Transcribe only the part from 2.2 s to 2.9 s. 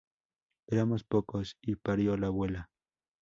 abuela